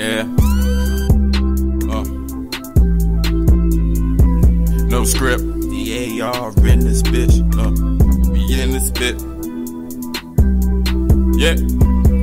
[0.00, 0.22] Yeah.
[1.92, 2.04] Uh.
[4.88, 5.42] No script.
[5.42, 7.36] DAR in this bitch.
[7.52, 7.70] Uh.
[8.32, 9.20] We in this bit.
[11.38, 11.56] Yeah.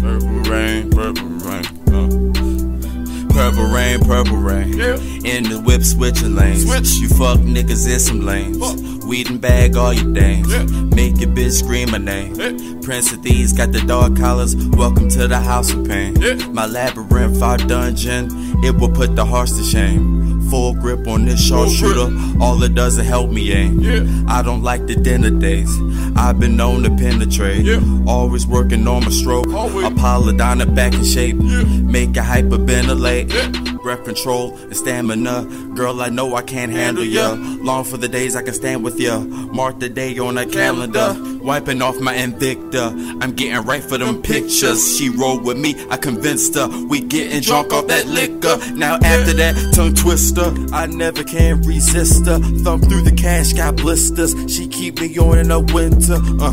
[0.00, 1.66] Purple rain, purple rain.
[1.92, 3.34] Uh.
[3.34, 4.72] Purple rain, purple rain.
[4.72, 4.96] Yeah.
[5.26, 6.64] In the whip, switching lanes.
[6.64, 6.88] Switch.
[6.94, 8.56] You fuck niggas in some lanes.
[8.56, 8.97] Fuck.
[9.08, 10.52] Weed and bag all your dames.
[10.52, 10.64] Yeah.
[10.94, 12.34] Make your bitch scream my name.
[12.34, 12.78] Yeah.
[12.82, 14.54] Prince of Thieves got the dog collars.
[14.54, 16.14] Welcome to the house of pain.
[16.20, 16.34] Yeah.
[16.48, 18.28] My labyrinth, our dungeon,
[18.62, 20.42] it will put the hearts to shame.
[20.50, 23.80] Full grip on this sharpshooter, all it does is help me aim.
[23.80, 24.24] Yeah.
[24.28, 25.74] I don't like the dinner days.
[26.14, 27.66] I've been known to penetrate.
[28.06, 29.48] Always working on my stroke.
[29.48, 29.86] Always.
[29.86, 31.36] Apollodina back in shape.
[31.36, 33.67] Make it hyperventilate.
[33.88, 35.46] Breath control and stamina.
[35.74, 37.32] Girl, I know I can't handle ya.
[37.62, 39.20] Long for the days I can stand with ya.
[39.20, 41.16] Mark the day on a calendar.
[41.42, 42.92] Wiping off my Invicta.
[43.22, 44.98] I'm getting right for them pictures.
[44.98, 46.68] She rolled with me, I convinced her.
[46.84, 48.58] We getting drunk off that liquor.
[48.74, 52.40] Now after that tongue twister, I never can resist her.
[52.40, 54.34] Thumb through the cash, got blisters.
[54.54, 56.18] She keep me on in the winter.
[56.44, 56.52] Uh.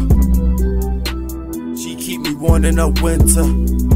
[1.76, 3.95] She keep me warm in the winter.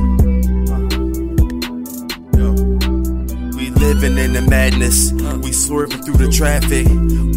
[4.00, 5.11] Living in the madness.
[5.44, 6.88] We swerving through the traffic.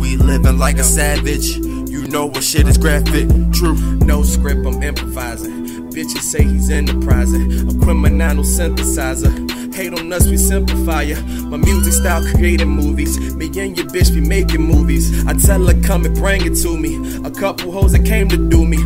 [0.01, 1.57] We living like a savage.
[1.57, 3.29] You know what shit is graphic.
[3.53, 3.75] True.
[4.07, 5.91] No script, I'm improvising.
[5.91, 7.69] Bitches say he's enterprising.
[7.69, 9.51] A criminal synthesizer.
[9.75, 11.21] Hate on us, we simplify ya.
[11.47, 13.19] My music style creating movies.
[13.35, 15.27] Me and your bitch be making movies.
[15.27, 16.97] I tell her, come and bring it to me.
[17.25, 18.79] A couple hoes that came to do me.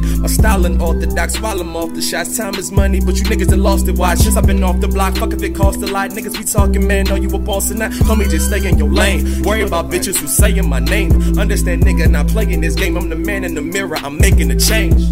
[0.46, 2.36] My style unorthodox, while I'm off the shots.
[2.36, 3.98] Time is money, but you niggas that lost it.
[3.98, 4.14] Why?
[4.14, 6.10] Since I've been off the block, fuck if it cost a lot.
[6.10, 7.90] Niggas be talking, man, know you a boss and that.
[7.90, 9.42] Homie, just stay in your lane.
[9.42, 11.10] Worry about bitches who saying my name.
[11.36, 12.96] Understand, nigga, not playing this game.
[12.96, 15.02] I'm the man in the mirror, I'm making a change.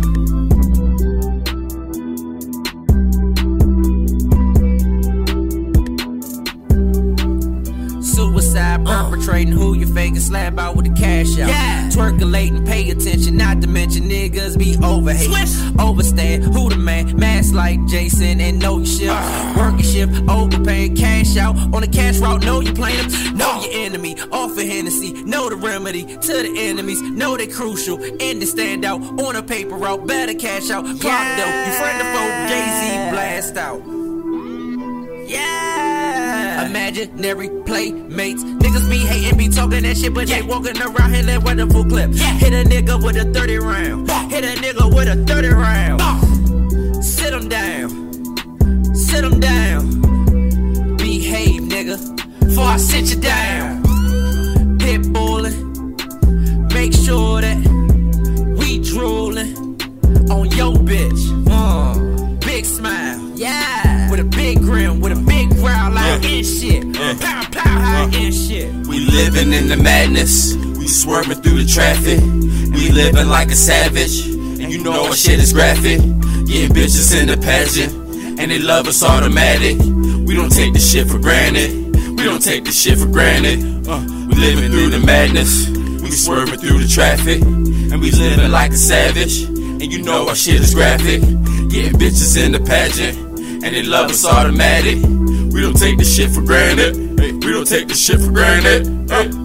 [9.49, 11.49] Who you faking slap out with the cash out.
[11.49, 11.91] Yeah.
[11.94, 15.31] and pay attention, not to mention niggas be overhate.
[15.78, 17.16] Overstand, who the man?
[17.16, 19.56] Mask like Jason and know your shift.
[19.56, 21.56] Working shift, overpaying, cash out.
[21.75, 23.37] On the cash route, know you playing them.
[23.37, 25.12] Know your enemy, off offer Hennessy.
[25.25, 27.00] Know the remedy to the enemies.
[27.03, 28.03] Know they crucial.
[28.03, 30.06] And they stand out on a paper route.
[30.06, 30.84] Better cash out.
[30.84, 31.65] Clock though.
[31.66, 33.83] You friend the foe, Jay Z blast out.
[35.28, 35.74] Yeah.
[36.67, 38.43] Imaginary playmates.
[38.45, 42.13] Niggas be hating, be talking that shit, but they walking around here like full clip.
[42.13, 44.11] Hit a nigga with a 30 round.
[44.31, 47.05] Hit a nigga with a 30 round.
[47.05, 48.95] Sit him down.
[48.95, 50.97] Sit him down.
[50.97, 51.97] Behave, nigga.
[52.41, 53.83] Before I sit you down.
[54.79, 55.05] Pit.
[56.75, 57.57] Make sure that
[58.59, 59.57] we drooling
[60.31, 61.34] on your bitch.
[66.65, 66.95] Shit.
[66.95, 68.73] Pow, pow, how in shit.
[68.87, 70.55] We living in the madness.
[70.55, 72.21] We swerving through the traffic.
[72.75, 74.27] We living like a savage.
[74.27, 75.99] And you know our shit is graphic.
[76.47, 77.93] Getting bitches in the pageant.
[78.39, 79.77] And they love us automatic.
[80.27, 81.95] We don't take this shit for granted.
[82.17, 83.87] We don't take this shit for granted.
[83.87, 85.69] Uh, we living through the madness.
[85.69, 87.43] We swerving through the traffic.
[87.43, 89.43] And we living like a savage.
[89.43, 91.21] And you know our shit is graphic.
[91.71, 93.19] Getting bitches in the pageant.
[93.65, 94.99] And they love us automatic.
[95.54, 96.97] We don't take this shit for granted.
[97.20, 99.44] Hey, we don't take this shit for granted.